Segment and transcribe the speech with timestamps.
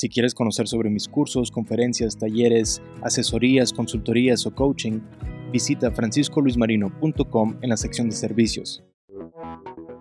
[0.00, 5.00] Si quieres conocer sobre mis cursos, conferencias, talleres, asesorías, consultorías o coaching,
[5.52, 8.82] visita franciscoluismarino.com en la sección de servicios.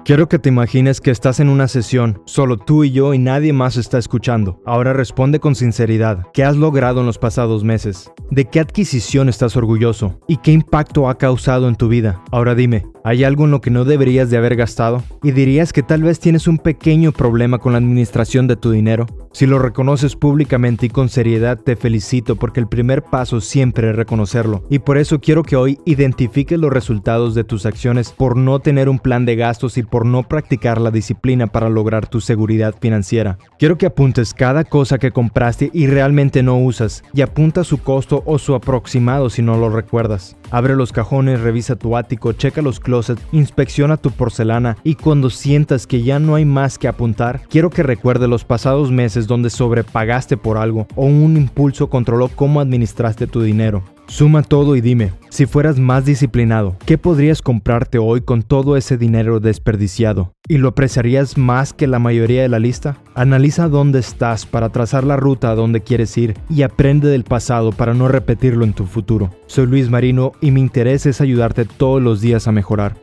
[0.06, 3.54] Quiero que te imagines que estás en una sesión, solo tú y yo y nadie
[3.54, 4.62] más está escuchando.
[4.66, 6.26] Ahora responde con sinceridad.
[6.34, 8.12] ¿Qué has logrado en los pasados meses?
[8.32, 10.20] ¿De qué adquisición estás orgulloso?
[10.28, 12.24] ¿Y qué impacto ha causado en tu vida?
[12.32, 15.04] Ahora dime, ¿hay algo en lo que no deberías de haber gastado?
[15.22, 19.06] ¿Y dirías que tal vez tienes un pequeño problema con la administración de tu dinero?
[19.32, 23.96] Si lo reconoces públicamente y con seriedad, te felicito porque el primer paso siempre es
[23.96, 24.64] reconocerlo.
[24.70, 28.90] Y por eso quiero que hoy identifiques los resultados de tus acciones por no tener
[28.90, 33.38] un plan de gastos y por no practicar la disciplina para lograr tu seguridad financiera.
[33.58, 38.24] Quiero que apuntes cada cosa que compraste y realmente no usas y apunta su costo
[38.26, 40.36] o su aproximado si no lo recuerdas.
[40.52, 45.88] Abre los cajones, revisa tu ático, checa los closets, inspecciona tu porcelana y cuando sientas
[45.88, 50.38] que ya no hay más que apuntar, quiero que recuerde los pasados meses donde sobrepagaste
[50.38, 53.84] por algo o un impulso controló cómo administraste tu dinero.
[54.10, 58.98] Suma todo y dime, si fueras más disciplinado, ¿qué podrías comprarte hoy con todo ese
[58.98, 60.34] dinero desperdiciado?
[60.48, 62.98] ¿Y lo apreciarías más que la mayoría de la lista?
[63.14, 67.72] Analiza dónde estás para trazar la ruta a donde quieres ir y aprende del pasado
[67.72, 69.30] para no repetirlo en tu futuro.
[69.46, 72.96] Soy Luis Marino y mi interés es ayudarte todos los días a mejorar.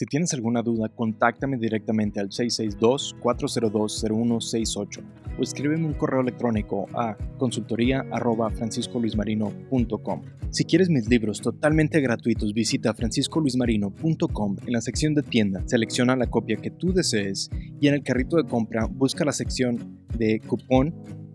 [0.00, 5.02] Si tienes alguna duda, contáctame directamente al 662-402-0168
[5.38, 10.22] o escríbeme un correo electrónico a consultoría.franciscoluismarino.com.
[10.48, 16.28] Si quieres mis libros totalmente gratuitos, visita franciscoluismarino.com en la sección de tienda, selecciona la
[16.28, 20.94] copia que tú desees y en el carrito de compra busca la sección de cupón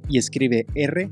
[0.09, 1.11] y escribe R